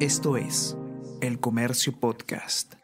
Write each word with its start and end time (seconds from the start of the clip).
Esto 0.00 0.36
es 0.36 0.76
El 1.20 1.40
Comercio 1.40 1.92
Podcast. 1.92 2.74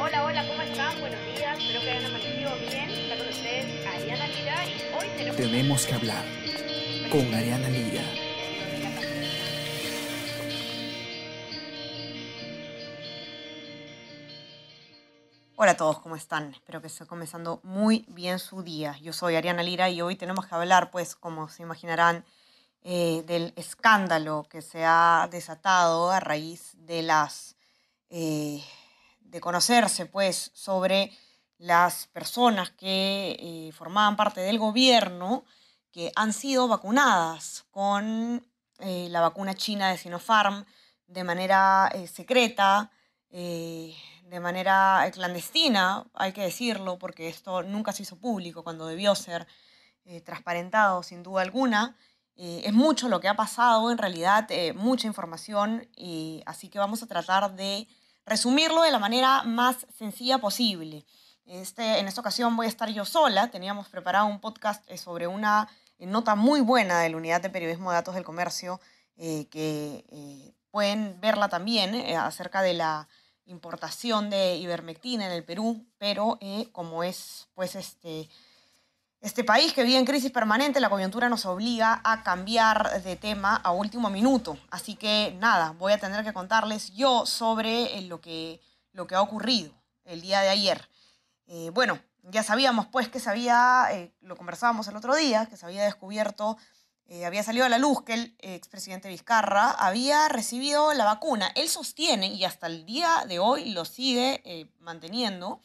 Hola, 0.00 0.24
hola, 0.24 0.48
¿cómo 0.48 0.62
están? 0.62 0.98
Buenos 1.00 1.20
días, 1.36 1.58
espero 1.58 1.80
que 1.82 1.90
hayan 1.90 2.06
amanecido 2.06 2.50
bien. 2.60 2.88
Está 2.88 3.18
con 3.18 3.28
ustedes 3.28 3.86
Ariana 3.86 4.26
Lira 4.26 4.66
y 4.66 4.98
hoy 4.98 5.08
tenemos... 5.18 5.36
Tenemos 5.36 5.86
que 5.86 5.94
hablar 5.94 6.24
con 7.12 7.34
Ariana 7.34 7.68
Lira. 7.68 8.17
Hola 15.60 15.72
a 15.72 15.76
todos, 15.76 15.98
¿cómo 15.98 16.14
están? 16.14 16.52
Espero 16.52 16.80
que 16.80 16.86
esté 16.86 17.04
comenzando 17.04 17.58
muy 17.64 18.04
bien 18.06 18.38
su 18.38 18.62
día. 18.62 18.96
Yo 18.98 19.12
soy 19.12 19.34
Ariana 19.34 19.64
Lira 19.64 19.90
y 19.90 20.00
hoy 20.00 20.14
tenemos 20.14 20.46
que 20.46 20.54
hablar, 20.54 20.92
pues, 20.92 21.16
como 21.16 21.48
se 21.48 21.64
imaginarán, 21.64 22.24
eh, 22.82 23.24
del 23.26 23.54
escándalo 23.56 24.46
que 24.48 24.62
se 24.62 24.84
ha 24.84 25.26
desatado 25.32 26.12
a 26.12 26.20
raíz 26.20 26.76
de 26.76 27.02
las... 27.02 27.56
eh, 28.08 28.62
de 29.18 29.40
conocerse, 29.40 30.06
pues, 30.06 30.52
sobre 30.54 31.10
las 31.58 32.06
personas 32.06 32.70
que 32.70 33.36
eh, 33.40 33.72
formaban 33.72 34.14
parte 34.14 34.40
del 34.42 34.60
gobierno 34.60 35.44
que 35.90 36.12
han 36.14 36.34
sido 36.34 36.68
vacunadas 36.68 37.66
con 37.72 38.46
la 38.78 39.20
vacuna 39.20 39.54
china 39.54 39.90
de 39.90 39.98
Sinopharm 39.98 40.64
de 41.08 41.24
manera 41.24 41.90
secreta, 42.06 42.92
de 44.28 44.40
manera 44.40 45.06
eh, 45.06 45.10
clandestina, 45.10 46.04
hay 46.14 46.32
que 46.32 46.42
decirlo, 46.42 46.98
porque 46.98 47.28
esto 47.28 47.62
nunca 47.62 47.92
se 47.92 48.02
hizo 48.02 48.16
público 48.16 48.62
cuando 48.62 48.86
debió 48.86 49.14
ser 49.14 49.46
eh, 50.04 50.20
transparentado 50.20 51.02
sin 51.02 51.22
duda 51.22 51.42
alguna. 51.42 51.96
Eh, 52.36 52.62
es 52.64 52.72
mucho 52.72 53.08
lo 53.08 53.20
que 53.20 53.28
ha 53.28 53.34
pasado, 53.34 53.90
en 53.90 53.98
realidad, 53.98 54.48
mucha 54.74 55.06
información, 55.06 55.88
y 55.96 56.42
así 56.46 56.68
que 56.68 56.78
vamos 56.78 57.02
a 57.02 57.06
tratar 57.06 57.54
de 57.56 57.88
resumirlo 58.24 58.82
de 58.82 58.92
la 58.92 58.98
manera 58.98 59.42
más 59.42 59.86
sencilla 59.96 60.38
posible. 60.38 61.04
Este, 61.46 61.98
en 61.98 62.06
esta 62.06 62.20
ocasión 62.20 62.54
voy 62.56 62.66
a 62.66 62.68
estar 62.68 62.90
yo 62.90 63.04
sola, 63.04 63.50
teníamos 63.50 63.88
preparado 63.88 64.26
un 64.26 64.40
podcast 64.40 64.88
sobre 64.94 65.26
una 65.26 65.68
nota 65.98 66.36
muy 66.36 66.60
buena 66.60 67.00
de 67.00 67.08
la 67.08 67.16
Unidad 67.16 67.40
de 67.40 67.50
Periodismo 67.50 67.90
de 67.90 67.96
Datos 67.96 68.14
del 68.14 68.24
Comercio, 68.24 68.80
que 69.16 70.54
pueden 70.70 71.20
verla 71.20 71.48
también 71.48 72.16
acerca 72.16 72.62
de 72.62 72.74
la 72.74 73.08
importación 73.48 74.30
de 74.30 74.56
ivermectina 74.56 75.26
en 75.26 75.32
el 75.32 75.44
Perú, 75.44 75.84
pero 75.98 76.38
eh, 76.40 76.68
como 76.72 77.02
es 77.02 77.48
pues 77.54 77.74
este, 77.74 78.28
este 79.20 79.44
país 79.44 79.72
que 79.72 79.82
vive 79.82 79.98
en 79.98 80.04
crisis 80.04 80.30
permanente, 80.30 80.80
la 80.80 80.90
coyuntura 80.90 81.28
nos 81.28 81.46
obliga 81.46 82.00
a 82.04 82.22
cambiar 82.22 83.02
de 83.02 83.16
tema 83.16 83.56
a 83.56 83.72
último 83.72 84.10
minuto. 84.10 84.58
Así 84.70 84.94
que 84.94 85.36
nada, 85.40 85.74
voy 85.78 85.92
a 85.92 85.98
tener 85.98 86.24
que 86.24 86.32
contarles 86.32 86.94
yo 86.94 87.26
sobre 87.26 87.98
eh, 87.98 88.02
lo 88.02 88.20
que, 88.20 88.60
lo 88.92 89.06
que 89.06 89.14
ha 89.14 89.22
ocurrido 89.22 89.72
el 90.04 90.20
día 90.20 90.40
de 90.40 90.50
ayer. 90.50 90.88
Eh, 91.46 91.70
bueno, 91.72 91.98
ya 92.22 92.42
sabíamos 92.42 92.86
pues 92.86 93.08
que 93.08 93.20
se 93.20 93.30
había, 93.30 93.88
lo 94.20 94.36
conversábamos 94.36 94.86
el 94.88 94.96
otro 94.96 95.14
día, 95.14 95.46
que 95.46 95.56
se 95.56 95.64
había 95.64 95.84
descubierto, 95.84 96.58
eh, 97.08 97.24
había 97.24 97.42
salido 97.42 97.64
a 97.64 97.70
la 97.70 97.78
luz 97.78 98.02
que 98.02 98.12
el 98.12 98.36
expresidente 98.40 99.08
Vizcarra 99.08 99.70
había 99.70 100.28
recibido 100.28 100.92
la 100.92 101.06
vacuna. 101.06 101.50
Él 101.54 101.68
sostiene, 101.68 102.26
y 102.26 102.44
hasta 102.44 102.66
el 102.66 102.84
día 102.84 103.24
de 103.26 103.38
hoy 103.38 103.70
lo 103.70 103.86
sigue 103.86 104.42
eh, 104.44 104.70
manteniendo, 104.78 105.62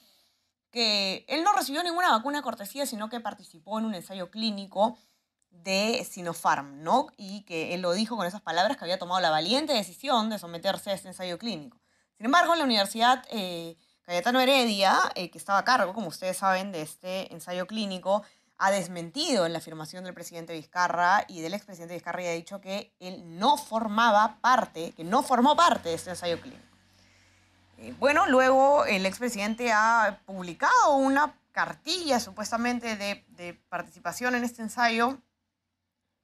que 0.72 1.26
él 1.28 1.44
no 1.44 1.54
recibió 1.54 1.84
ninguna 1.84 2.12
vacuna 2.12 2.42
cortesía, 2.42 2.86
sino 2.86 3.10
que 3.10 3.20
participó 3.20 3.78
en 3.78 3.86
un 3.86 3.94
ensayo 3.94 4.32
clínico 4.32 4.98
de 5.50 6.08
Sinopharm, 6.10 6.82
¿no? 6.82 7.08
Y 7.18 7.42
que 7.42 7.74
él 7.74 7.82
lo 7.82 7.92
dijo 7.92 8.16
con 8.16 8.26
esas 8.26 8.42
palabras 8.42 8.78
que 8.78 8.86
había 8.86 8.98
tomado 8.98 9.20
la 9.20 9.30
valiente 9.30 9.74
decisión 9.74 10.30
de 10.30 10.40
someterse 10.40 10.92
a 10.92 10.94
este 10.94 11.10
ensayo 11.10 11.38
clínico. 11.38 11.78
Sin 12.16 12.26
embargo, 12.26 12.56
la 12.56 12.64
Universidad 12.64 13.24
eh, 13.30 13.76
Cayetano 14.04 14.40
Heredia, 14.40 14.98
eh, 15.16 15.30
que 15.30 15.38
estaba 15.38 15.60
a 15.60 15.64
cargo, 15.66 15.94
como 15.94 16.08
ustedes 16.08 16.38
saben, 16.38 16.72
de 16.72 16.82
este 16.82 17.34
ensayo 17.34 17.68
clínico, 17.68 18.24
ha 18.64 18.72
desmentido 18.72 19.46
en 19.46 19.52
la 19.52 19.60
afirmación 19.60 20.06
del 20.06 20.14
presidente 20.14 20.54
Vizcarra 20.54 21.26
y 21.28 21.42
del 21.42 21.54
expresidente 21.54 21.96
Vizcarra 21.96 22.24
y 22.24 22.28
ha 22.28 22.32
dicho 22.32 22.62
que 22.62 22.96
él 23.02 23.38
no 23.38 23.58
formaba 23.58 24.38
parte, 24.40 24.94
que 24.94 25.04
no 25.04 25.22
formó 25.22 25.54
parte 25.58 25.90
de 25.90 25.96
este 25.96 26.12
ensayo 26.12 26.40
clínico. 26.40 26.64
Eh, 27.78 27.94
bueno, 28.00 28.26
luego 28.26 28.86
el 28.86 29.06
expresidente 29.06 29.74
ha 29.74 30.22
publicado 30.26 30.96
una 30.96 31.38
cartilla 31.52 32.22
supuestamente 32.22 32.96
de, 32.96 33.26
de 33.32 33.54
participación 33.68 34.34
en 34.34 34.46
este 34.46 34.62
ensayo. 34.62 35.18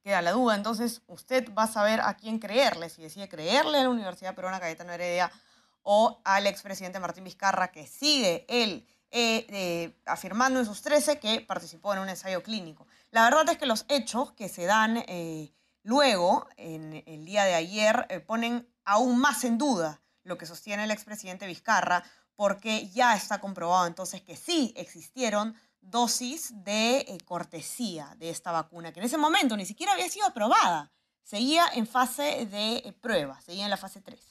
Queda 0.02 0.22
la 0.22 0.32
duda, 0.32 0.54
entonces 0.54 1.02
usted 1.08 1.52
va 1.52 1.64
a 1.64 1.68
saber 1.70 2.00
a 2.00 2.14
quién 2.14 2.38
creerle, 2.38 2.88
si 2.88 3.02
decide 3.02 3.28
creerle 3.28 3.80
a 3.80 3.82
la 3.82 3.90
Universidad 3.90 4.34
Peruana 4.34 4.60
Cayetano 4.60 4.94
Heredia 4.94 5.30
o 5.82 6.22
al 6.24 6.46
expresidente 6.46 7.00
Martín 7.00 7.24
Vizcarra, 7.24 7.70
que 7.70 7.86
sigue 7.86 8.46
él 8.48 8.86
eh, 9.12 9.46
eh, 9.48 9.96
afirmando 10.06 10.60
en 10.60 10.66
sus 10.66 10.82
13 10.82 11.18
que 11.18 11.40
participó 11.40 11.92
en 11.92 12.00
un 12.00 12.08
ensayo 12.08 12.42
clínico. 12.42 12.86
La 13.10 13.24
verdad 13.24 13.48
es 13.48 13.58
que 13.58 13.66
los 13.66 13.84
hechos 13.88 14.32
que 14.32 14.48
se 14.48 14.66
dan 14.66 14.98
eh, 15.08 15.52
luego, 15.82 16.48
en 16.56 17.02
el 17.06 17.24
día 17.24 17.44
de 17.44 17.54
ayer, 17.54 18.24
ponen 18.26 18.68
aún 18.84 19.18
más 19.18 19.42
en 19.44 19.58
duda 19.58 20.00
lo 20.22 20.38
que 20.38 20.46
sostiene 20.46 20.84
el 20.84 20.90
expresidente 20.92 21.46
Vizcarra, 21.46 22.04
porque 22.36 22.88
ya 22.90 23.16
está 23.16 23.40
comprobado 23.40 23.86
entonces 23.86 24.22
que 24.22 24.36
sí 24.36 24.72
existieron 24.76 25.56
dosis 25.80 26.52
de 26.64 27.18
cortesía 27.24 28.14
de 28.18 28.30
esta 28.30 28.52
vacuna, 28.52 28.92
que 28.92 29.00
en 29.00 29.06
ese 29.06 29.18
momento 29.18 29.56
ni 29.56 29.66
siquiera 29.66 29.94
había 29.94 30.08
sido 30.08 30.26
aprobada, 30.26 30.92
seguía 31.24 31.66
en 31.74 31.86
fase 31.86 32.46
de 32.46 32.94
prueba, 33.00 33.40
seguía 33.40 33.64
en 33.64 33.70
la 33.70 33.76
fase 33.76 34.00
3. 34.00 34.30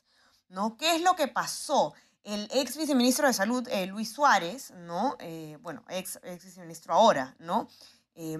¿no? 0.49 0.77
¿Qué 0.77 0.95
es 0.95 1.01
lo 1.01 1.15
que 1.15 1.27
pasó? 1.27 1.93
El 2.23 2.49
ex 2.51 2.77
viceministro 2.77 3.27
de 3.27 3.33
Salud, 3.33 3.67
eh, 3.69 3.85
Luis 3.87 4.11
Suárez, 4.11 4.71
¿no? 4.71 5.15
Eh, 5.19 5.57
bueno, 5.61 5.83
ex, 5.89 6.19
ex 6.23 6.43
viceministro 6.43 6.93
ahora, 6.93 7.35
¿no? 7.39 7.67
Eh, 8.15 8.37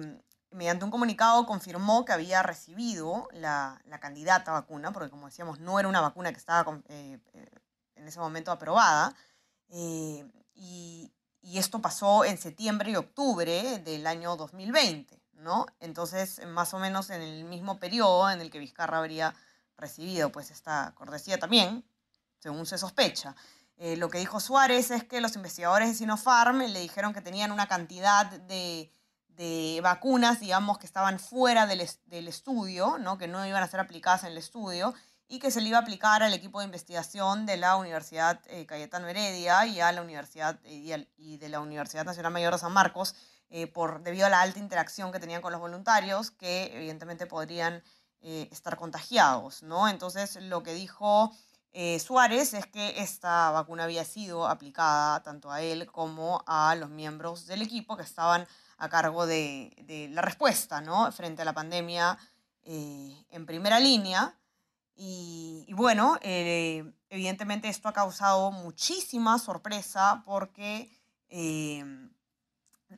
mediante 0.50 0.84
un 0.84 0.90
comunicado 0.90 1.46
confirmó 1.46 2.04
que 2.04 2.12
había 2.12 2.42
recibido 2.42 3.28
la, 3.32 3.80
la, 3.86 4.00
candidata 4.00 4.52
vacuna, 4.52 4.92
porque 4.92 5.10
como 5.10 5.26
decíamos, 5.26 5.60
no 5.60 5.78
era 5.78 5.88
una 5.88 6.00
vacuna 6.00 6.32
que 6.32 6.38
estaba 6.38 6.80
eh, 6.88 7.18
en 7.94 8.08
ese 8.08 8.18
momento 8.18 8.50
aprobada, 8.50 9.14
y, 9.68 10.24
y, 10.54 11.12
esto 11.58 11.80
pasó 11.80 12.24
en 12.24 12.38
septiembre 12.38 12.90
y 12.90 12.96
octubre 12.96 13.78
del 13.78 14.06
año 14.06 14.36
2020, 14.36 15.20
¿no? 15.34 15.66
Entonces, 15.78 16.44
más 16.46 16.74
o 16.74 16.78
menos 16.78 17.10
en 17.10 17.22
el 17.22 17.44
mismo 17.44 17.78
periodo 17.78 18.30
en 18.30 18.40
el 18.40 18.50
que 18.50 18.58
Vizcarra 18.58 18.98
habría 18.98 19.34
recibido 19.76 20.30
pues 20.30 20.50
esta 20.50 20.92
cortesía 20.96 21.38
también, 21.38 21.84
según 22.38 22.66
se 22.66 22.78
sospecha. 22.78 23.34
Eh, 23.82 23.96
lo 23.96 24.10
que 24.10 24.18
dijo 24.18 24.40
Suárez 24.40 24.90
es 24.90 25.04
que 25.04 25.22
los 25.22 25.36
investigadores 25.36 25.88
de 25.88 25.94
Sinopharm 25.94 26.58
le 26.58 26.80
dijeron 26.80 27.14
que 27.14 27.22
tenían 27.22 27.50
una 27.50 27.66
cantidad 27.66 28.26
de, 28.26 28.92
de 29.28 29.80
vacunas, 29.82 30.38
digamos, 30.38 30.76
que 30.78 30.84
estaban 30.84 31.18
fuera 31.18 31.66
del, 31.66 31.88
del, 32.04 32.28
estudio, 32.28 32.98
¿no? 32.98 33.16
que 33.16 33.26
no 33.26 33.46
iban 33.46 33.62
a 33.62 33.68
ser 33.68 33.80
aplicadas 33.80 34.24
en 34.24 34.32
el 34.32 34.36
estudio, 34.36 34.94
y 35.28 35.38
que 35.38 35.50
se 35.50 35.62
le 35.62 35.68
iba 35.68 35.78
a 35.78 35.80
aplicar 35.80 36.22
al 36.22 36.34
equipo 36.34 36.58
de 36.58 36.66
investigación 36.66 37.46
de 37.46 37.56
la 37.56 37.76
Universidad 37.76 38.40
eh, 38.48 38.66
Cayetano 38.66 39.08
Heredia 39.08 39.64
y 39.64 39.80
a 39.80 39.92
la 39.92 40.02
Universidad 40.02 40.60
eh, 40.64 41.06
y, 41.16 41.38
de 41.38 41.48
la 41.48 41.60
Universidad 41.60 42.04
Nacional 42.04 42.32
Mayor 42.32 42.52
de 42.52 42.58
San 42.58 42.72
Marcos, 42.72 43.14
eh, 43.48 43.66
por, 43.66 44.02
debido 44.02 44.26
a 44.26 44.28
la 44.28 44.42
alta 44.42 44.58
interacción 44.58 45.12
que 45.12 45.20
tenían 45.20 45.40
con 45.40 45.52
los 45.52 45.60
voluntarios, 45.60 46.32
que 46.32 46.70
evidentemente 46.76 47.26
podrían 47.26 47.82
estar 48.22 48.76
contagiados. 48.76 49.62
¿no? 49.62 49.88
Entonces, 49.88 50.36
lo 50.36 50.62
que 50.62 50.74
dijo 50.74 51.32
eh, 51.72 52.00
Suárez 52.00 52.52
es 52.54 52.66
que 52.66 53.00
esta 53.00 53.50
vacuna 53.52 53.84
había 53.84 54.04
sido 54.04 54.48
aplicada 54.48 55.22
tanto 55.22 55.52
a 55.52 55.62
él 55.62 55.86
como 55.86 56.42
a 56.46 56.74
los 56.74 56.90
miembros 56.90 57.46
del 57.46 57.62
equipo 57.62 57.96
que 57.96 58.02
estaban 58.02 58.46
a 58.78 58.88
cargo 58.88 59.26
de, 59.26 60.08
la 60.12 60.22
respuesta 60.22 60.80
¿no? 60.80 61.12
frente 61.12 61.42
a 61.42 61.44
la 61.44 61.52
pandemia 61.52 62.18
eh, 62.64 63.24
en 63.30 63.46
primera 63.46 63.78
línea. 63.78 64.34
Y, 64.96 65.66
bueno, 65.72 66.18
eh, 66.20 66.92
evidentemente 67.08 67.68
esto 67.68 67.88
ha 67.88 67.92
causado 67.92 68.50
muchísima 68.50 69.38
sorpresa 69.38 70.22
porque 70.26 70.90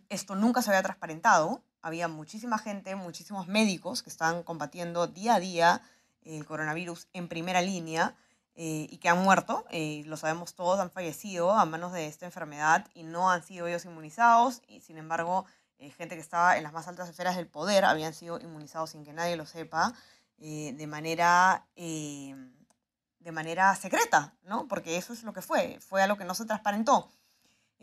esto 0.09 0.35
nunca 0.35 0.63
se 0.63 0.71
había 0.71 0.83
transparentado. 0.83 1.63
Había 1.81 2.09
muchísima 2.09 2.59
gente, 2.59 2.97
muchísimos 2.97 3.47
médicos 3.47 4.03
que 4.03 4.11
estaban 4.11 4.43
combatiendo 4.43 5.07
día 5.07 5.35
a 5.35 5.41
día 5.41 5.83
el 6.25 6.45
coronavirus 6.45 7.09
en 7.13 7.29
primera 7.29 7.61
línea 7.61 8.17
eh, 8.55 8.87
y 8.91 8.99
que 8.99 9.09
han 9.09 9.23
muerto, 9.23 9.65
eh, 9.71 10.03
lo 10.07 10.17
sabemos 10.19 10.55
todos, 10.55 10.79
han 10.79 10.91
fallecido 10.91 11.53
a 11.53 11.65
manos 11.65 11.93
de 11.93 12.07
esta 12.07 12.27
enfermedad 12.27 12.87
y 12.93 13.03
no 13.03 13.31
han 13.31 13.43
sido 13.43 13.67
ellos 13.67 13.87
inmunizados 13.87 14.61
y 14.69 14.81
sin 14.83 14.99
embargo 14.99 15.47
eh, 15.79 15.91
gente 15.91 16.17
que 16.17 16.21
estaba 16.21 16.59
en 16.59 16.63
las 16.63 16.73
más 16.75 16.87
altas 16.87 17.09
esferas 17.09 17.37
del 17.37 17.47
poder 17.47 17.87
habían 17.87 18.13
sido 18.13 18.39
inmunizados 18.41 18.91
sin 18.91 19.05
que 19.05 19.15
nadie 19.15 19.37
lo 19.37 19.47
sepa 19.47 19.95
eh, 20.39 20.75
de 20.77 20.87
manera 20.87 21.67
de 21.77 23.33
manera 23.33 23.75
secreta, 23.77 24.35
¿no? 24.43 24.67
Porque 24.67 24.97
eso 24.97 25.13
es 25.13 25.23
lo 25.23 25.33
que 25.33 25.43
fue, 25.43 25.79
fue 25.81 26.03
a 26.03 26.07
lo 26.07 26.17
que 26.17 26.25
no 26.25 26.35
se 26.35 26.45
transparentó. 26.45 27.09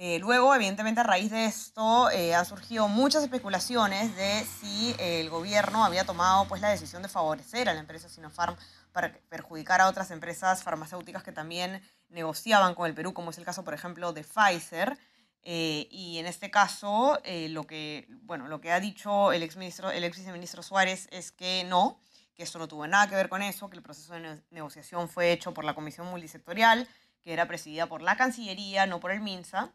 Eh, 0.02 0.18
luego, 0.20 0.56
evidentemente, 0.56 1.02
a 1.02 1.04
raíz 1.04 1.30
de 1.30 1.44
esto 1.44 2.10
eh, 2.10 2.34
han 2.34 2.46
surgido 2.46 2.88
muchas 2.88 3.22
especulaciones 3.22 4.16
de 4.16 4.46
si 4.46 4.96
el 4.98 5.30
gobierno 5.30 5.84
había 5.84 6.06
tomado 6.06 6.48
pues, 6.48 6.62
la 6.62 6.70
decisión 6.70 7.02
de 7.02 7.10
favorecer 7.10 7.68
a 7.68 7.74
la 7.74 7.82
empresa 7.82 8.08
Sinopharm 8.08 8.56
para 8.94 9.12
perjudicar 9.28 9.82
a 9.82 9.90
otras 9.90 10.10
empresas 10.12 10.64
farmacéuticas 10.64 11.22
que 11.22 11.34
también 11.34 11.82
negociaban 12.08 12.76
con 12.76 12.88
el 12.88 12.94
Perú, 12.94 13.14
como 13.14 13.32
es 13.32 13.40
el 13.40 13.44
caso, 13.44 13.66
por 13.66 13.74
ejemplo, 13.74 14.14
de 14.14 14.24
Pfizer. 14.24 14.98
Eh, 15.44 15.90
y 15.92 16.18
en 16.18 16.28
este 16.28 16.50
caso, 16.50 17.20
lo, 17.50 17.68
que, 17.68 18.08
bueno, 18.22 18.48
lo 18.48 18.62
que 18.62 18.72
ha 18.72 18.80
dicho 18.80 19.34
el 19.34 19.44
exministro, 19.44 19.92
el 19.92 20.06
ex 20.06 20.18
viceministro 20.18 20.64
Suárez 20.64 21.10
es 21.12 21.34
que 21.34 21.66
no, 21.66 22.00
que 22.36 22.44
esto 22.44 22.58
no 22.58 22.70
tuvo 22.70 22.88
nada 22.88 23.10
que 23.10 23.16
ver 23.16 23.28
con 23.28 23.42
eso, 23.42 23.70
que 23.70 23.76
el 23.76 23.84
proceso 23.84 24.14
de 24.14 24.42
negociación 24.50 25.10
fue 25.10 25.34
hecho 25.34 25.54
por 25.54 25.66
la 25.66 25.74
Comisión 25.74 26.08
Multisectorial, 26.08 26.88
que 27.22 27.34
era 27.34 27.50
presidida 27.50 27.88
por 27.88 28.02
la 28.02 28.16
Cancillería, 28.16 28.86
no 28.86 29.02
por 29.02 29.12
el 29.12 29.20
MINSA. 29.20 29.74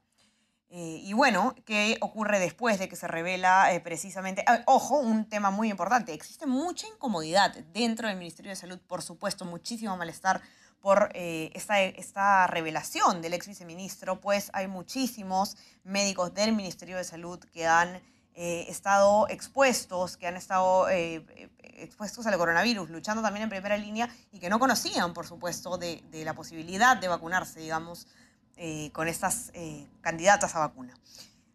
Eh, 0.71 1.01
y 1.03 1.13
bueno, 1.13 1.55
¿qué 1.65 1.99
ocurre 2.01 2.41
después 2.41 2.79
de 2.79 2.89
que 2.89 2.97
se 2.97 3.07
revela 3.07 3.73
eh, 3.73 3.81
precisamente? 3.81 4.45
Ah, 4.47 4.63
ojo, 4.67 4.99
un 4.99 5.29
tema 5.29 5.51
muy 5.51 5.71
importante. 5.71 6.13
Existe 6.13 6.47
mucha 6.47 6.89
incomodidad 6.89 7.55
dentro 7.73 8.09
del 8.09 8.17
Ministerio 8.17 8.51
de 8.51 8.57
Salud, 8.57 8.81
por 8.89 9.03
supuesto, 9.03 9.45
muchísimo 9.45 9.97
malestar 9.97 10.43
por 10.81 11.11
eh, 11.15 11.51
esta, 11.55 11.81
esta 11.81 12.47
revelación 12.49 13.23
del 13.23 13.35
ex 13.35 13.47
viceministro, 13.47 14.21
pues 14.21 14.51
hay 14.53 14.67
muchísimos 14.67 15.57
médicos 15.85 16.35
del 16.35 16.53
Ministerio 16.53 16.97
de 16.97 17.05
Salud 17.05 17.39
que 17.53 17.67
han 17.67 18.03
estado 18.37 19.29
expuestos, 19.29 20.17
que 20.17 20.27
han 20.27 20.37
estado 20.37 20.89
expuestos 20.89 22.27
al 22.27 22.37
coronavirus, 22.37 22.91
luchando 22.91 23.23
también 23.23 23.45
en 23.45 23.49
primera 23.49 23.77
línea 23.77 24.09
y 24.33 24.41
que 24.41 24.51
no 24.51 24.59
conocían, 24.59 25.15
por 25.15 25.25
supuesto, 25.25 25.79
de, 25.79 26.03
de 26.11 26.25
la 26.25 26.35
posibilidad 26.35 26.97
de 26.97 27.07
vacunarse, 27.07 27.61
digamos, 27.61 28.09
eh, 28.57 28.91
con 28.93 29.09
estas 29.09 29.51
eh, 29.55 29.89
candidatas 30.01 30.55
a 30.55 30.61
vacuna. 30.61 30.95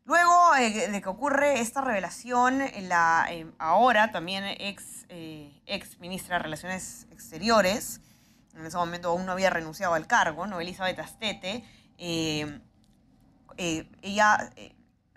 Luego 0.06 0.56
eh, 0.56 0.90
de 0.90 1.02
que 1.02 1.08
ocurre 1.10 1.62
esta 1.62 1.82
revelación, 1.82 2.62
la 2.82 3.28
ahora 3.58 4.12
también 4.12 4.44
ex, 4.60 5.06
ex 5.08 6.00
ministra 6.00 6.38
de 6.38 6.44
Relaciones 6.44 7.08
Exteriores, 7.12 8.02
en 8.54 8.66
ese 8.66 8.76
momento 8.76 9.10
aún 9.10 9.26
no 9.26 9.32
había 9.32 9.50
renunciado 9.50 9.94
al 9.94 10.08
cargo, 10.08 10.46
¿no? 10.48 10.60
Elizabeth 10.60 11.00
Astete, 11.00 11.64
ella 13.56 14.50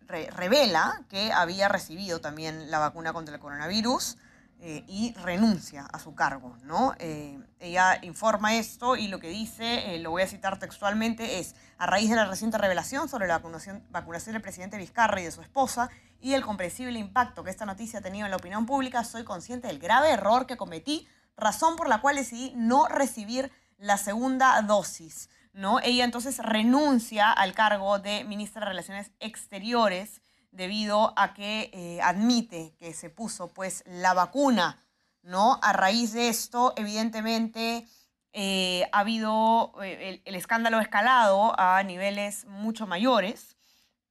revela 0.08 1.02
que 1.08 1.32
había 1.32 1.68
recibido 1.68 2.20
también 2.20 2.70
la 2.70 2.78
vacuna 2.78 3.12
contra 3.12 3.34
el 3.34 3.40
coronavirus 3.40 4.18
eh, 4.64 4.84
y 4.86 5.12
renuncia 5.14 5.88
a 5.92 5.98
su 5.98 6.14
cargo, 6.14 6.56
¿no? 6.62 6.94
Eh, 7.00 7.36
ella 7.58 7.98
informa 8.02 8.54
esto 8.54 8.94
y 8.94 9.08
lo 9.08 9.18
que 9.18 9.26
dice, 9.26 9.96
eh, 9.96 9.98
lo 9.98 10.12
voy 10.12 10.22
a 10.22 10.28
citar 10.28 10.60
textualmente, 10.60 11.40
es, 11.40 11.56
a 11.78 11.86
raíz 11.86 12.08
de 12.08 12.14
la 12.14 12.26
reciente 12.26 12.58
revelación 12.58 13.08
sobre 13.08 13.26
la 13.26 13.38
vacunación, 13.38 13.82
vacunación 13.90 14.34
del 14.34 14.42
presidente 14.42 14.78
Vizcarra 14.78 15.20
y 15.20 15.24
de 15.24 15.32
su 15.32 15.42
esposa 15.42 15.90
y 16.20 16.34
el 16.34 16.44
comprensible 16.44 16.96
impacto 17.00 17.42
que 17.42 17.50
esta 17.50 17.66
noticia 17.66 17.98
ha 17.98 18.02
tenido 18.02 18.24
en 18.24 18.30
la 18.30 18.36
opinión 18.36 18.64
pública, 18.64 19.02
soy 19.02 19.24
consciente 19.24 19.66
del 19.66 19.80
grave 19.80 20.10
error 20.10 20.46
que 20.46 20.56
cometí, 20.56 21.08
razón 21.36 21.74
por 21.74 21.88
la 21.88 22.00
cual 22.00 22.14
decidí 22.14 22.52
no 22.54 22.86
recibir 22.86 23.50
la 23.78 23.96
segunda 23.96 24.62
dosis, 24.62 25.28
¿no? 25.52 25.80
Ella 25.80 26.04
entonces 26.04 26.38
renuncia 26.38 27.32
al 27.32 27.52
cargo 27.52 27.98
de 27.98 28.22
ministra 28.22 28.60
de 28.60 28.66
Relaciones 28.66 29.10
Exteriores 29.18 30.20
debido 30.52 31.14
a 31.16 31.34
que 31.34 31.70
eh, 31.72 32.00
admite 32.02 32.74
que 32.78 32.92
se 32.92 33.10
puso 33.10 33.48
pues 33.48 33.82
la 33.86 34.14
vacuna, 34.14 34.84
¿no? 35.22 35.58
A 35.62 35.72
raíz 35.72 36.12
de 36.12 36.28
esto, 36.28 36.74
evidentemente, 36.76 37.86
eh, 38.32 38.88
ha 38.92 39.00
habido 39.00 39.72
eh, 39.82 40.22
el, 40.24 40.34
escándalo 40.34 40.78
escalado 40.78 41.58
a 41.58 41.82
niveles 41.82 42.44
mucho 42.46 42.86
mayores. 42.86 43.56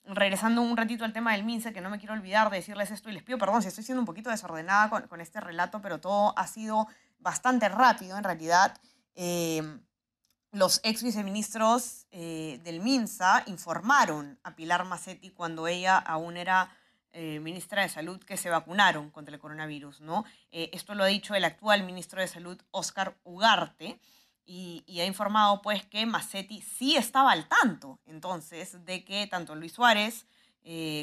Regresando 0.04 0.64
un 0.64 0.76
ratito 0.76 1.06
al 1.06 1.14
tema 1.14 1.34
del 1.34 1.44
MINSE, 1.44 1.74
que 1.74 1.82
no 1.82 1.92
me 1.92 2.00
quiero 2.00 2.16
olvidar 2.16 2.50
de 2.50 2.58
decirles 2.58 2.90
esto 2.90 3.10
y 3.10 3.14
les 3.14 3.22
pido 3.22 3.38
perdón 3.38 3.62
si 3.62 3.68
estoy 3.68 3.84
siendo 3.84 4.02
un 4.02 4.08
poquito 4.08 4.32
desordenada 4.32 4.90
con 5.08 5.22
este 5.22 5.40
relato, 5.40 5.80
pero 5.80 6.02
todo 6.02 6.34
ha 6.38 6.48
sido 6.48 6.88
bastante 7.20 7.70
rápido 7.70 8.18
en 8.18 8.24
realidad 8.24 8.76
los 10.52 10.82
ex 10.84 11.02
viceministros 11.02 12.08
eh, 12.12 12.60
del 12.64 12.82
MINSA 12.82 13.44
informaron 13.48 14.38
a 14.44 14.56
Pilar 14.56 14.86
Macetti 14.86 15.30
cuando 15.30 15.68
ella 15.68 15.98
aún 15.98 16.36
era 16.36 16.76
eh, 17.14 17.40
ministra 17.40 17.84
de 17.84 17.90
Salud 17.90 18.22
que 18.22 18.38
se 18.38 18.50
vacunaron 18.50 19.12
contra 19.12 19.34
el 19.34 19.40
coronavirus. 19.40 20.02
¿no? 20.02 20.26
Eh, 20.52 20.70
esto 20.74 20.94
lo 20.94 21.06
ha 21.06 21.08
dicho 21.08 21.36
el 21.36 21.46
actual 21.46 21.84
ministro 21.84 22.20
de 22.20 22.28
Salud, 22.28 22.62
Óscar 22.72 23.18
Ugarte, 23.24 24.00
y, 24.44 24.84
y, 24.88 25.00
ha 25.00 25.06
informado 25.06 25.62
pues 25.62 25.86
que 25.86 26.06
Macetti 26.06 26.62
sí 26.62 26.98
estaba 26.98 27.32
al 27.32 27.48
tanto 27.48 28.00
entonces 28.06 28.84
de 28.86 29.06
que 29.06 29.28
tanto 29.28 29.56
Luis 29.56 29.72
Suárez 29.72 30.26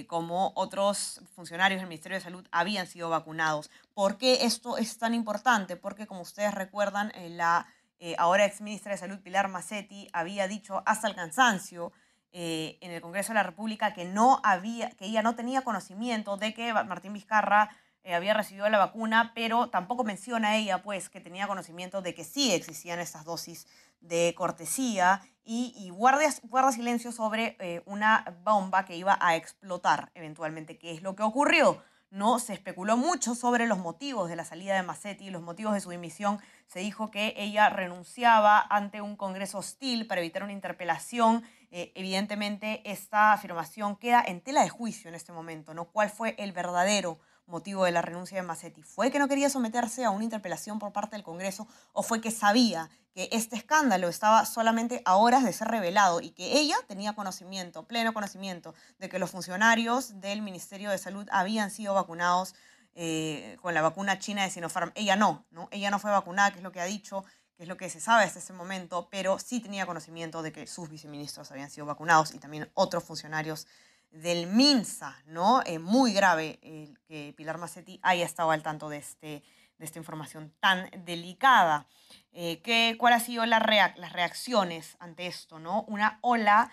como 0.07 0.53
otros 0.55 1.21
funcionarios 1.35 1.81
del 1.81 1.89
Ministerio 1.89 2.19
de 2.19 2.23
Salud 2.23 2.47
habían 2.53 2.87
sido 2.87 3.09
vacunados. 3.11 3.71
¿Por 3.95 4.19
qué 4.19 4.45
esto 4.45 4.77
es 4.77 4.99
tan 4.99 5.15
importante? 5.15 5.77
Porque 5.77 6.07
como 6.07 6.21
ustedes 6.21 6.55
recuerdan, 6.55 7.13
la 7.31 7.67
eh, 8.01 8.15
ahora 8.19 8.45
ex 8.45 8.61
ministra 8.61 8.93
de 8.93 8.99
Salud 8.99 9.19
Pilar 9.21 9.49
Macetti, 9.49 10.09
había 10.13 10.47
dicho 10.47 10.83
hasta 10.87 11.09
el 11.09 11.17
cansancio 11.17 11.93
eh, 12.31 12.79
en 12.81 12.93
el 12.93 13.01
Congreso 13.01 13.29
de 13.29 13.35
la 13.35 13.43
República 13.43 13.93
que, 13.93 14.05
no 14.05 14.41
había, 14.45 14.91
que 14.91 15.07
ella 15.07 15.23
no 15.23 15.35
tenía 15.35 15.63
conocimiento 15.63 16.37
de 16.37 16.55
que 16.55 16.73
Martín 16.73 17.13
Vizcarra 17.13 17.71
eh, 18.05 18.15
había 18.15 18.35
recibido 18.35 18.69
la 18.69 18.79
vacuna, 18.79 19.33
pero 19.35 19.69
tampoco 19.71 20.05
menciona 20.05 20.57
ella 20.57 20.81
pues 20.83 21.09
que 21.09 21.21
tenía 21.21 21.49
conocimiento 21.49 22.01
de 22.01 22.15
que 22.15 22.23
sí 22.23 22.53
existían 22.53 23.01
estas 23.01 23.25
dosis 23.25 23.67
de 24.01 24.33
cortesía 24.37 25.21
y, 25.45 25.75
y 25.77 25.91
guarda, 25.91 26.23
guarda, 26.45 26.71
silencio 26.71 27.11
sobre 27.11 27.83
una 27.85 28.39
bomba 28.45 28.85
que 28.85 28.97
iba 28.97 29.19
a 29.21 29.35
explotar 29.35 30.13
eventualmente, 30.15 30.79
que 30.79 30.93
es 30.93 31.03
lo 31.03 31.17
que 31.17 31.25
ocurrió. 31.25 31.83
No 32.11 32.39
se 32.39 32.55
especuló 32.55 32.97
mucho 32.97 33.35
sobre 33.35 33.67
los 33.67 33.79
motivos 33.79 34.31
de 34.31 34.37
la 34.37 34.45
salida 34.47 34.75
de 34.75 34.83
Macetti, 34.83 35.29
los 35.29 35.43
motivos 35.43 35.75
de 35.75 35.81
su 35.81 35.91
dimisión 35.91 36.41
se 36.67 36.81
dijo 36.81 37.11
que 37.11 37.35
ella 37.37 37.69
renunciaba 37.69 38.67
ante 38.71 39.03
un 39.03 39.15
Congreso 39.15 39.59
hostil 39.59 40.07
para 40.07 40.23
evitar 40.23 40.43
una 40.43 40.53
interpelación. 40.53 41.45
Eh, 41.71 41.93
evidentemente, 41.95 42.81
esta 42.91 43.35
afirmación 43.35 43.97
queda 43.97 44.25
en 44.27 44.41
tela 44.41 44.63
de 44.63 44.71
juicio 44.71 45.09
en 45.09 45.15
este 45.15 45.33
momento, 45.33 45.75
¿no? 45.75 45.85
¿Cuál 45.87 46.09
fue 46.09 46.35
el 46.39 46.53
verdadero 46.53 47.19
motivo 47.49 47.85
de 47.85 47.91
la 47.91 48.03
renuncia 48.03 48.37
de 48.37 48.47
Massetti? 48.47 48.83
¿Fue 48.83 49.11
que 49.11 49.19
no 49.19 49.27
quería 49.27 49.51
someterse 49.51 50.05
a 50.05 50.11
una 50.11 50.25
interpelación 50.25 50.79
por 50.79 50.93
parte 50.93 51.17
del 51.17 51.25
Congreso 51.25 51.67
o 51.93 52.03
fue 52.03 52.21
que 52.21 52.31
sabía 52.31 52.89
que 53.13 53.29
este 53.33 53.57
escándalo 53.57 54.09
estaba 54.09 54.45
solamente 54.47 55.03
a 55.05 55.17
horas 55.17 55.43
de 55.43 55.53
ser 55.53 55.69
revelado 55.69 56.21
y 56.21 56.31
que 56.31 56.59
ella 56.59 56.77
tenía 56.87 57.15
conocimiento, 57.15 57.87
pleno 57.87 58.15
conocimiento, 58.15 58.75
de 58.99 59.09
que 59.09 59.19
los 59.19 59.31
funcionarios 59.31 60.21
del 60.21 60.43
Ministerio 60.43 60.91
de 60.91 60.99
Salud 60.99 61.27
habían 61.33 61.71
sido 61.71 61.95
vacunados 61.95 62.55
eh, 62.95 63.57
con 63.61 63.75
la 63.75 63.83
vacuna 63.83 64.19
china 64.19 64.43
de 64.43 64.51
Sinopharm. 64.51 64.93
Ella 64.95 65.17
no, 65.17 65.47
no, 65.51 65.69
ella 65.71 65.91
no 65.91 65.99
fue 65.99 66.11
vacunada, 66.11 66.51
que 66.51 66.59
es 66.59 66.65
lo 66.65 66.73
que 66.73 66.81
ha 66.81 66.85
dicho, 66.85 67.25
que 67.57 67.65
es 67.65 67.69
lo 67.69 67.77
que 67.77 67.91
se 67.91 68.01
sabe 68.01 68.25
hasta 68.25 68.39
ese 68.39 68.53
momento, 68.53 69.09
pero 69.11 69.39
sí 69.39 69.61
tenía 69.61 69.85
conocimiento 69.85 70.43
de 70.43 70.53
que 70.53 70.67
sus 70.67 70.89
viceministros 70.89 71.51
habían 71.51 71.71
sido 71.71 71.87
vacunados 71.87 72.33
y 72.35 72.39
también 72.39 72.71
otros 72.75 73.03
funcionarios 73.03 73.67
del 74.11 74.47
MINSA, 74.47 75.17
¿no? 75.27 75.63
Eh, 75.65 75.79
muy 75.79 76.13
grave 76.13 76.59
que 77.07 77.35
Pilar 77.37 77.59
Macetti 77.59 78.01
haya 78.03 78.25
estado 78.25 78.51
al 78.51 78.63
tanto 78.63 78.89
de, 78.89 78.99
este, 78.99 79.43
de 79.79 79.85
esta 79.85 79.99
información 79.99 80.55
tan 80.61 80.91
delicada. 81.05 81.87
Eh, 82.33 82.61
¿qué, 82.63 82.97
¿Cuál 82.99 83.13
ha 83.15 83.21
sido 83.21 83.45
la 83.47 83.59
las 83.97 84.13
reacciones 84.13 84.97
ante 85.01 85.27
esto, 85.27 85.59
no? 85.59 85.85
Una 85.89 86.19
ola 86.23 86.73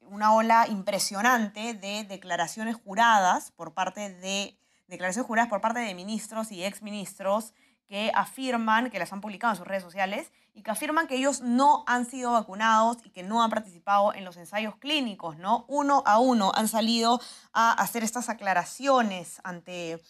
una 0.00 0.32
ola 0.32 0.66
impresionante 0.66 1.74
de 1.74 2.04
declaraciones 2.04 2.74
juradas 2.74 3.50
por 3.50 3.74
parte 3.74 4.08
de 4.08 4.58
declaraciones 4.86 5.26
juradas 5.26 5.50
por 5.50 5.60
parte 5.60 5.80
de 5.80 5.94
ministros 5.94 6.50
y 6.52 6.64
exministros 6.64 7.52
que 7.86 8.10
afirman, 8.14 8.90
que 8.90 8.98
las 8.98 9.12
han 9.12 9.20
publicado 9.20 9.52
en 9.52 9.58
sus 9.58 9.66
redes 9.66 9.82
sociales, 9.82 10.30
y 10.54 10.62
que 10.62 10.70
afirman 10.70 11.06
que 11.06 11.16
ellos 11.16 11.40
no 11.40 11.84
han 11.86 12.06
sido 12.06 12.32
vacunados 12.32 12.98
y 13.04 13.10
que 13.10 13.22
no 13.22 13.42
han 13.42 13.50
participado 13.50 14.14
en 14.14 14.24
los 14.24 14.36
ensayos 14.36 14.76
clínicos, 14.76 15.36
¿no? 15.36 15.64
Uno 15.68 16.02
a 16.06 16.18
uno 16.18 16.52
han 16.54 16.68
salido 16.68 17.20
a 17.52 17.72
hacer 17.72 18.04
estas 18.04 18.28
aclaraciones 18.28 19.40
ante, 19.42 20.00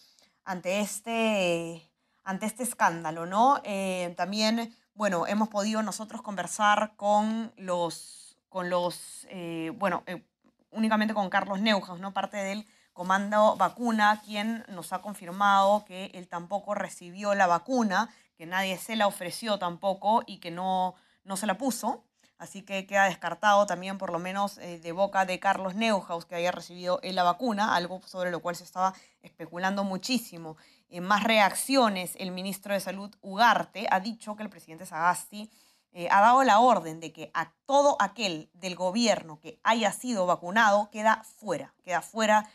ante, 0.44 0.80
este, 0.80 1.90
ante 2.24 2.46
este 2.46 2.62
escándalo, 2.62 3.24
¿no? 3.24 3.60
Eh, 3.64 4.12
también, 4.16 4.74
bueno, 4.94 5.26
hemos 5.26 5.48
podido 5.48 5.82
nosotros 5.82 6.20
conversar 6.20 6.94
con 6.96 7.52
los, 7.56 8.36
con 8.50 8.68
los 8.68 9.26
eh, 9.30 9.72
bueno, 9.76 10.02
eh, 10.06 10.22
únicamente 10.70 11.14
con 11.14 11.30
Carlos 11.30 11.60
Neuhaus, 11.60 12.00
¿no? 12.00 12.12
Parte 12.12 12.36
del 12.36 12.66
Comando 12.94 13.56
Vacuna, 13.56 14.22
quien 14.24 14.64
nos 14.68 14.92
ha 14.92 15.02
confirmado 15.02 15.84
que 15.84 16.12
él 16.14 16.28
tampoco 16.28 16.76
recibió 16.76 17.34
la 17.34 17.48
vacuna, 17.48 18.08
que 18.36 18.46
nadie 18.46 18.78
se 18.78 18.94
la 18.94 19.08
ofreció 19.08 19.58
tampoco 19.58 20.22
y 20.26 20.38
que 20.38 20.52
no, 20.52 20.94
no 21.24 21.36
se 21.36 21.46
la 21.46 21.58
puso. 21.58 22.04
Así 22.38 22.62
que 22.62 22.86
queda 22.86 23.06
descartado 23.06 23.66
también, 23.66 23.98
por 23.98 24.12
lo 24.12 24.20
menos 24.20 24.58
eh, 24.58 24.78
de 24.78 24.92
boca 24.92 25.24
de 25.24 25.40
Carlos 25.40 25.74
Neuhaus, 25.74 26.24
que 26.24 26.36
había 26.36 26.52
recibido 26.52 27.00
él 27.02 27.16
la 27.16 27.24
vacuna, 27.24 27.74
algo 27.74 28.00
sobre 28.06 28.30
lo 28.30 28.40
cual 28.40 28.54
se 28.54 28.64
estaba 28.64 28.94
especulando 29.22 29.82
muchísimo. 29.82 30.56
En 30.88 31.02
más 31.02 31.24
reacciones, 31.24 32.14
el 32.16 32.30
ministro 32.30 32.74
de 32.74 32.80
Salud 32.80 33.12
Ugarte 33.22 33.88
ha 33.90 33.98
dicho 33.98 34.36
que 34.36 34.44
el 34.44 34.50
presidente 34.50 34.86
Sagasti 34.86 35.50
eh, 35.92 36.08
ha 36.10 36.20
dado 36.20 36.44
la 36.44 36.60
orden 36.60 37.00
de 37.00 37.12
que 37.12 37.30
a 37.34 37.52
todo 37.66 37.96
aquel 38.00 38.50
del 38.52 38.76
gobierno 38.76 39.40
que 39.40 39.58
haya 39.64 39.90
sido 39.90 40.26
vacunado 40.26 40.90
queda 40.90 41.22
fuera, 41.24 41.72
queda 41.82 42.02
fuera 42.02 42.50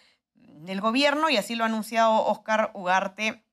del 0.48 0.82
gobierno 0.82 1.30
y 1.30 1.38
así 1.38 1.56
lo 1.56 1.64
ha 1.64 1.68
anunciado 1.68 2.26
Oscar 2.26 2.72
Ugarte 2.74 3.44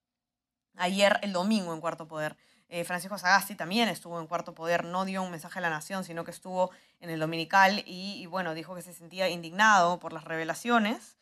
ayer 0.76 1.18
el 1.22 1.32
domingo 1.32 1.72
en 1.72 1.80
Cuarto 1.80 2.08
Poder. 2.08 2.36
Eh, 2.68 2.84
Francisco 2.84 3.16
Sagasti 3.16 3.54
también 3.54 3.88
estuvo 3.88 4.20
en 4.20 4.26
Cuarto 4.26 4.54
Poder, 4.54 4.84
no 4.84 5.04
dio 5.04 5.22
un 5.22 5.30
mensaje 5.30 5.58
a 5.60 5.62
la 5.62 5.70
nación, 5.70 6.04
sino 6.04 6.24
que 6.24 6.32
estuvo 6.32 6.70
en 7.00 7.10
el 7.10 7.20
Dominical 7.20 7.82
y, 7.86 8.26
bueno, 8.26 8.54
dijo 8.54 8.74
que 8.74 8.82
se 8.82 8.92
sentía 8.92 9.28
indignado 9.28 10.00
por 10.00 10.12
las 10.12 10.24
revelaciones 10.24 11.16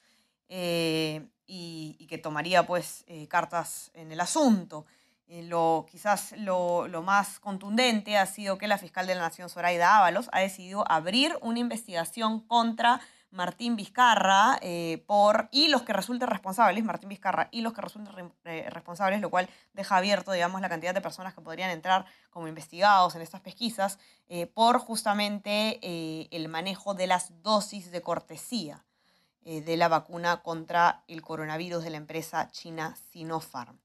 eh, 0.49 1.27
y, 1.47 2.07
que 2.09 2.19
tomaría 2.19 2.67
pues 2.67 3.05
cartas 3.29 3.91
en 3.95 4.11
el 4.11 4.21
asunto. 4.21 4.87
Eh, 5.27 5.43
lo, 5.43 5.87
quizás 5.91 6.33
lo, 6.37 6.87
más 7.03 7.41
contundente 7.41 8.19
ha 8.19 8.27
sido 8.27 8.59
que 8.59 8.69
la 8.69 8.79
fiscal 8.79 9.07
de 9.07 9.15
la 9.15 9.23
Nación, 9.23 9.49
Zoraida 9.49 9.97
Ábalos, 9.99 10.29
ha 10.33 10.41
decidido 10.41 10.85
abrir 10.91 11.37
una 11.41 11.59
investigación 11.59 12.41
contra 12.41 13.01
Martín 13.35 13.77
Vizcarra 13.77 14.59
eh, 14.63 15.05
por, 15.07 15.49
y 15.51 15.69
los 15.69 15.83
que 15.83 15.93
resulten 15.93 16.29
responsables, 16.29 16.83
Martín 16.85 17.09
Vizcarra 17.09 17.49
y 17.51 17.61
los 17.61 17.73
que 17.73 17.83
resulten 17.83 18.33
eh, 18.45 18.67
responsables, 18.71 19.21
lo 19.21 19.29
cual 19.29 19.49
deja 19.75 19.97
abierto, 19.97 20.33
digamos, 20.33 20.61
la 20.61 20.69
cantidad 20.69 20.95
de 20.95 21.01
personas 21.01 21.35
que 21.35 21.43
podrían 21.43 21.71
entrar 21.71 22.07
como 22.31 22.49
investigados 22.49 23.15
en 23.15 23.23
estas 23.23 23.41
pesquisas 23.41 23.99
por 24.55 24.79
justamente 24.79 25.79
el 26.35 26.49
manejo 26.49 26.95
de 26.95 27.07
las 27.07 27.43
dosis 27.43 27.91
de 27.91 28.01
cortesía 28.01 28.85
de 29.43 29.77
la 29.77 29.89
vacuna 29.89 30.43
contra 30.43 31.05
el 31.07 31.21
coronavirus 31.23 31.85
de 31.85 31.91
la 31.91 31.99
empresa 31.99 32.49
china 32.51 32.97
Sinopharm. 33.11 33.79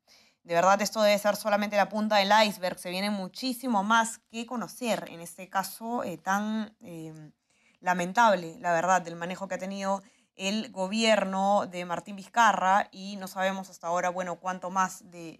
De 0.43 0.55
verdad, 0.55 0.81
esto 0.81 1.03
debe 1.03 1.19
ser 1.19 1.35
solamente 1.35 1.75
la 1.75 1.89
punta 1.89 2.15
del 2.15 2.31
iceberg. 2.47 2.79
Se 2.79 2.89
viene 2.89 3.11
muchísimo 3.11 3.83
más 3.83 4.17
que 4.31 4.45
conocer 4.47 5.05
en 5.09 5.19
este 5.19 5.47
caso 5.47 6.03
eh, 6.03 6.17
tan 6.17 6.75
lamentable, 7.79 8.57
la 8.59 8.73
verdad, 8.73 9.01
del 9.01 9.15
manejo 9.15 9.47
que 9.47 9.55
ha 9.55 9.59
tenido 9.59 10.01
el 10.35 10.71
gobierno 10.71 11.67
de 11.67 11.85
Martín 11.85 12.15
Vizcarra 12.15 12.87
y 12.91 13.17
no 13.17 13.27
sabemos 13.27 13.69
hasta 13.69 13.87
ahora, 13.87 14.09
bueno, 14.09 14.39
cuánto 14.39 14.69
más 14.69 15.09
de, 15.11 15.37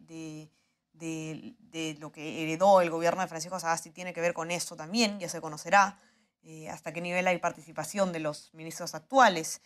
de, 0.93 1.97
lo 1.99 2.11
que 2.11 2.43
heredó 2.43 2.81
el 2.81 2.89
gobierno 2.89 3.21
de 3.21 3.27
Francisco 3.27 3.59
Sagasti 3.59 3.91
tiene 3.91 4.13
que 4.13 4.21
ver 4.21 4.33
con 4.33 4.51
esto 4.51 4.75
también, 4.75 5.19
ya 5.19 5.29
se 5.29 5.39
conocerá 5.39 5.97
eh, 6.43 6.69
hasta 6.69 6.91
qué 6.91 7.01
nivel 7.01 7.27
hay 7.27 7.37
participación 7.37 8.11
de 8.11 8.19
los 8.19 8.53
ministros 8.53 8.95
actuales 8.95 9.61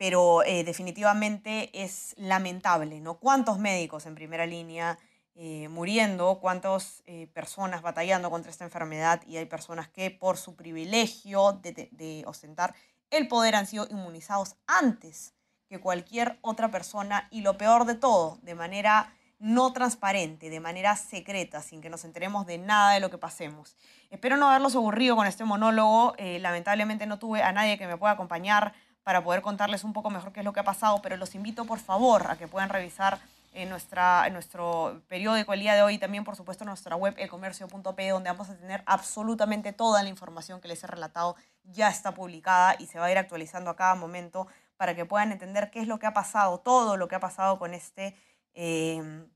pero 0.00 0.42
eh, 0.44 0.64
definitivamente 0.64 1.68
es 1.74 2.14
lamentable, 2.16 3.02
¿no? 3.02 3.18
¿Cuántos 3.18 3.58
médicos 3.58 4.06
en 4.06 4.14
primera 4.14 4.46
línea 4.46 4.98
eh, 5.42 5.68
muriendo? 5.70 6.38
¿Cuántas 6.38 7.02
eh, 7.06 7.26
personas 7.32 7.80
batallando 7.80 8.30
contra 8.30 8.50
esta 8.50 8.64
enfermedad? 8.64 9.22
Y 9.26 9.38
hay 9.38 9.46
personas 9.46 9.88
que 9.88 10.10
por 10.10 10.36
su 10.36 10.54
privilegio 10.54 11.52
de, 11.62 11.88
de, 11.92 12.24
ostentar 12.26 12.74
el 13.08 13.26
poder 13.26 13.56
han 13.56 13.66
sido 13.66 13.86
inmunizados 13.88 14.56
antes 14.66 15.32
que 15.66 15.80
cualquier 15.80 16.38
otra 16.42 16.70
persona 16.70 17.26
y 17.30 17.40
lo 17.40 17.56
peor 17.56 17.86
de 17.86 17.94
todo, 17.94 18.38
de 18.42 18.54
manera 18.54 19.14
no 19.38 19.72
transparente, 19.72 20.50
de 20.50 20.60
manera 20.60 20.94
secreta, 20.94 21.62
sin 21.62 21.80
que 21.80 21.88
nos 21.88 22.04
enteremos 22.04 22.44
de 22.44 22.58
nada 22.58 22.92
de 22.92 23.00
lo 23.00 23.08
que 23.08 23.16
pasemos. 23.16 23.78
Espero 24.10 24.36
no 24.36 24.50
haberlos 24.50 24.76
aburrido 24.76 25.16
con 25.16 25.26
este 25.26 25.46
monólogo. 25.46 26.16
lamentablemente 26.18 27.06
no 27.06 27.18
tuve 27.18 27.42
a 27.42 27.50
nadie 27.52 27.78
que 27.78 27.86
me 27.86 27.96
pueda 27.96 28.12
acompañar 28.12 28.74
para 29.04 29.24
poder 29.24 29.40
contarles 29.40 29.84
un 29.84 29.94
poco 29.94 30.10
mejor 30.10 30.34
qué 30.34 30.40
es 30.40 30.44
lo 30.44 30.52
que 30.52 30.60
ha 30.60 30.64
pasado, 30.64 31.00
pero 31.00 31.16
los 31.16 31.34
invito 31.34 31.64
por 31.64 31.78
favor 31.78 32.30
a 32.30 32.36
que 32.36 32.46
puedan 32.46 32.68
revisar 32.68 33.20
en, 33.52 33.68
nuestra, 33.68 34.28
nuestro 34.30 35.02
periódico 35.08 35.52
el 35.52 35.60
día 35.60 35.74
de 35.74 35.82
hoy 35.82 35.94
y 35.94 35.98
también 35.98 36.24
por 36.24 36.36
supuesto 36.36 36.64
en 36.64 36.68
nuestra 36.68 36.96
web 36.96 37.14
elcomercio.p 37.18 38.08
donde 38.10 38.30
vamos 38.30 38.48
a 38.48 38.56
tener 38.56 38.82
absolutamente 38.86 39.72
toda 39.72 40.02
la 40.02 40.08
información 40.08 40.60
que 40.60 40.68
les 40.68 40.82
he 40.84 40.86
relatado. 40.86 41.36
Ya 41.64 41.88
está 41.88 42.14
publicada 42.14 42.76
y 42.78 42.86
se 42.86 42.98
va 42.98 43.06
a 43.06 43.10
ir 43.10 43.18
actualizando 43.18 43.70
a 43.70 43.76
cada 43.76 43.94
momento 43.94 44.46
para 44.76 44.94
que 44.94 45.04
puedan 45.04 45.32
entender 45.32 45.70
qué 45.70 45.80
es 45.80 45.88
lo 45.88 45.98
que 45.98 46.06
ha 46.06 46.14
pasado, 46.14 46.58
todo 46.58 46.96
lo 46.96 47.08
que 47.08 47.16
ha 47.16 47.20
pasado 47.20 47.58
con 47.58 47.74
este 47.74 48.16
eh, 48.54 49.26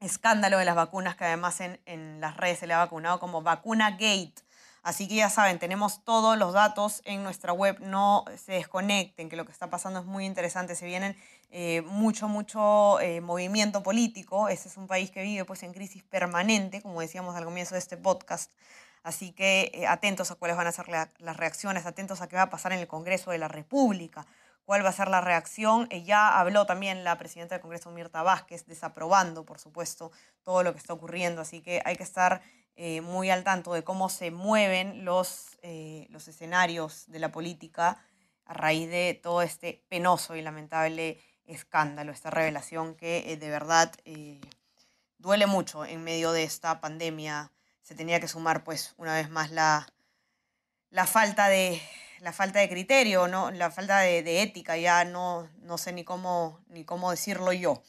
escándalo 0.00 0.58
de 0.58 0.64
las 0.64 0.74
vacunas 0.74 1.16
que 1.16 1.24
además 1.24 1.60
en, 1.60 1.80
en 1.86 2.20
las 2.20 2.36
redes 2.36 2.58
se 2.58 2.66
le 2.66 2.74
ha 2.74 2.78
vacunado 2.78 3.20
como 3.20 3.42
vacuna 3.42 3.92
gate 3.92 4.34
Así 4.82 5.06
que 5.06 5.14
ya 5.14 5.30
saben, 5.30 5.60
tenemos 5.60 6.04
todos 6.04 6.36
los 6.36 6.52
datos 6.54 7.02
en 7.04 7.22
nuestra 7.22 7.52
web, 7.52 7.78
no 7.80 8.24
se 8.36 8.52
desconecten, 8.52 9.28
que 9.28 9.36
lo 9.36 9.44
que 9.44 9.52
está 9.52 9.70
pasando 9.70 10.00
es 10.00 10.06
muy 10.06 10.26
interesante, 10.26 10.74
se 10.74 10.86
vienen 10.86 11.16
eh, 11.50 11.82
mucho, 11.82 12.26
mucho 12.26 12.98
eh, 12.98 13.20
movimiento 13.20 13.84
político, 13.84 14.48
este 14.48 14.68
es 14.68 14.76
un 14.76 14.88
país 14.88 15.12
que 15.12 15.22
vive 15.22 15.44
pues 15.44 15.62
en 15.62 15.72
crisis 15.72 16.02
permanente, 16.02 16.82
como 16.82 17.00
decíamos 17.00 17.36
al 17.36 17.44
comienzo 17.44 17.76
de 17.76 17.78
este 17.78 17.96
podcast, 17.96 18.50
así 19.04 19.30
que 19.30 19.70
eh, 19.72 19.86
atentos 19.86 20.32
a 20.32 20.34
cuáles 20.34 20.56
van 20.56 20.66
a 20.66 20.72
ser 20.72 20.88
las 20.88 21.36
reacciones, 21.36 21.86
atentos 21.86 22.20
a 22.20 22.26
qué 22.26 22.34
va 22.34 22.42
a 22.42 22.50
pasar 22.50 22.72
en 22.72 22.80
el 22.80 22.88
Congreso 22.88 23.30
de 23.30 23.38
la 23.38 23.46
República, 23.46 24.26
cuál 24.64 24.84
va 24.84 24.88
a 24.88 24.92
ser 24.92 25.06
la 25.06 25.20
reacción. 25.20 25.88
ya 25.90 26.40
habló 26.40 26.66
también 26.66 27.04
la 27.04 27.18
presidenta 27.18 27.54
del 27.54 27.62
Congreso, 27.62 27.90
Mirta 27.92 28.24
Vázquez, 28.24 28.66
desaprobando, 28.66 29.44
por 29.44 29.60
supuesto, 29.60 30.10
todo 30.42 30.64
lo 30.64 30.72
que 30.72 30.78
está 30.78 30.92
ocurriendo, 30.92 31.40
así 31.40 31.60
que 31.60 31.82
hay 31.84 31.94
que 31.94 32.02
estar 32.02 32.42
eh, 32.76 33.00
muy 33.00 33.30
al 33.30 33.44
tanto 33.44 33.74
de 33.74 33.84
cómo 33.84 34.08
se 34.08 34.30
mueven 34.30 35.04
los, 35.04 35.58
eh, 35.62 36.06
los 36.10 36.28
escenarios 36.28 37.04
de 37.08 37.18
la 37.18 37.30
política 37.30 38.02
a 38.44 38.54
raíz 38.54 38.88
de 38.88 39.18
todo 39.22 39.42
este 39.42 39.84
penoso 39.88 40.36
y 40.36 40.42
lamentable 40.42 41.20
escándalo, 41.44 42.12
esta 42.12 42.30
revelación 42.30 42.94
que 42.94 43.32
eh, 43.32 43.36
de 43.36 43.50
verdad 43.50 43.92
duele 45.18 45.46
mucho 45.46 45.84
en 45.84 46.02
medio 46.02 46.32
de 46.32 46.44
esta 46.44 46.80
pandemia. 46.80 47.52
Se 47.82 47.94
tenía 47.94 48.20
que 48.20 48.28
sumar, 48.28 48.64
pues, 48.64 48.94
una 48.96 49.14
vez 49.14 49.28
más 49.28 49.50
la, 49.50 49.86
la 50.90 51.06
falta 51.06 51.48
de 51.48 51.80
la 52.22 52.32
falta 52.32 52.60
de 52.60 52.68
criterio, 52.68 53.26
¿no? 53.26 53.50
la 53.50 53.72
falta 53.72 53.98
de, 53.98 54.22
de 54.22 54.42
ética, 54.42 54.76
ya 54.76 55.04
no, 55.04 55.48
no 55.60 55.76
sé 55.76 55.92
ni 55.92 56.04
cómo, 56.04 56.60
ni 56.68 56.84
cómo 56.84 57.10
decirlo 57.10 57.52
yo. 57.52 57.82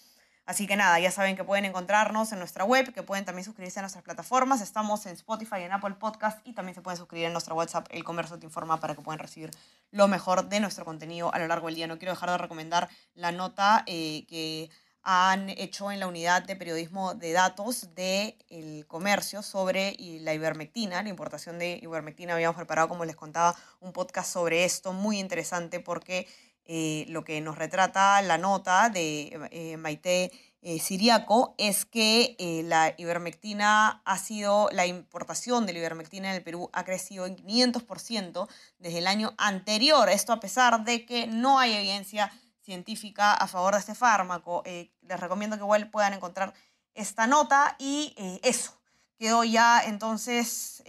Así 0.45 0.67
que 0.67 0.75
nada, 0.75 0.99
ya 0.99 1.09
saben 1.09 1.37
que 1.37 1.45
pueden 1.45 1.63
encontrarnos 1.63 2.33
en 2.33 2.39
nuestra 2.39 2.65
web, 2.65 2.93
que 2.93 3.01
pueden 3.01 3.23
también 3.23 3.45
suscribirse 3.45 3.79
a 3.79 3.83
nuestras 3.83 4.03
plataformas. 4.03 4.59
Estamos 4.59 5.05
en 5.05 5.13
Spotify, 5.13 5.61
en 5.61 5.71
Apple 5.71 5.95
Podcast 5.97 6.45
y 6.45 6.51
también 6.51 6.75
se 6.75 6.81
pueden 6.81 6.97
suscribir 6.97 7.27
en 7.27 7.31
nuestra 7.31 7.53
WhatsApp, 7.53 7.87
El 7.91 8.03
Comercio 8.03 8.37
Te 8.37 8.45
Informa, 8.45 8.77
para 8.81 8.93
que 8.93 9.01
puedan 9.01 9.19
recibir 9.19 9.51
lo 9.91 10.09
mejor 10.09 10.49
de 10.49 10.59
nuestro 10.59 10.83
contenido 10.83 11.33
a 11.33 11.39
lo 11.39 11.47
largo 11.47 11.67
del 11.67 11.75
día. 11.75 11.87
No 11.87 11.97
quiero 11.97 12.11
dejar 12.11 12.29
de 12.29 12.37
recomendar 12.37 12.89
la 13.15 13.31
nota 13.31 13.83
eh, 13.87 14.25
que 14.27 14.69
han 15.03 15.49
hecho 15.49 15.91
en 15.91 15.99
la 15.99 16.07
unidad 16.07 16.43
de 16.43 16.55
periodismo 16.55 17.13
de 17.13 17.31
datos 17.33 17.93
del 17.93 18.35
el 18.49 18.85
comercio 18.87 19.41
sobre 19.41 19.95
la 19.99 20.33
ivermectina, 20.33 21.03
la 21.03 21.09
importación 21.09 21.57
de 21.57 21.79
ivermectina. 21.81 22.33
Habíamos 22.33 22.55
preparado, 22.55 22.89
como 22.89 23.05
les 23.05 23.15
contaba, 23.15 23.55
un 23.81 23.93
podcast 23.93 24.31
sobre 24.31 24.65
esto 24.65 24.91
muy 24.93 25.19
interesante 25.19 25.81
porque 25.81 26.27
eh, 26.65 27.05
lo 27.09 27.23
que 27.23 27.41
nos 27.41 27.57
retrata 27.57 28.21
la 28.21 28.37
nota 28.37 28.89
de 28.89 29.49
eh, 29.51 29.75
Maite 29.75 30.31
eh, 30.61 30.79
Siriaco 30.79 31.55
es 31.57 31.85
que 31.85 32.37
la 32.65 32.93
ivermectina 32.97 34.01
ha 34.05 34.17
sido, 34.17 34.69
la 34.71 34.85
importación 34.85 35.65
de 35.65 35.73
la 35.73 35.79
ivermectina 35.79 36.29
en 36.29 36.35
el 36.35 36.43
Perú 36.43 36.69
ha 36.71 36.85
crecido 36.85 37.25
en 37.25 37.35
500% 37.35 38.47
desde 38.79 38.99
el 38.99 39.07
año 39.07 39.33
anterior. 39.37 40.07
Esto 40.07 40.31
a 40.31 40.39
pesar 40.39 40.85
de 40.85 41.05
que 41.05 41.27
no 41.27 41.59
hay 41.59 41.73
evidencia 41.73 42.31
científica 42.61 43.33
a 43.33 43.47
favor 43.47 43.73
de 43.73 43.81
este 43.81 43.93
fármaco. 43.93 44.63
les 44.65 45.19
recomiendo 45.19 45.57
que 45.57 45.63
igual 45.63 45.89
puedan 45.89 46.13
encontrar 46.13 46.53
esta 46.93 47.27
nota 47.27 47.75
y 47.77 48.15
eso. 48.41 48.82
Quedo 49.17 49.43
ya 49.43 49.81
entonces 49.85 50.83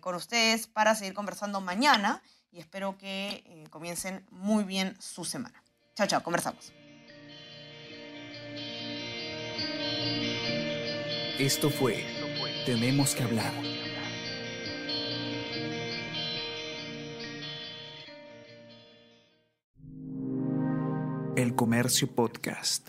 con 0.00 0.14
ustedes 0.14 0.66
para 0.66 0.94
seguir 0.94 1.14
conversando 1.14 1.60
mañana 1.60 2.22
y 2.50 2.60
espero 2.60 2.96
que 2.98 3.42
eh, 3.46 3.64
comiencen 3.70 4.24
muy 4.30 4.64
bien 4.64 4.96
su 5.00 5.24
semana. 5.24 5.62
Chao, 5.94 6.06
chao, 6.06 6.22
conversamos. 6.22 6.72
Esto 11.38 11.70
fue 11.70 12.04
Tenemos 12.66 13.14
que 13.14 13.22
hablar. 13.22 13.52
El 21.36 21.54
Comercio 21.54 22.12
Podcast. 22.12 22.88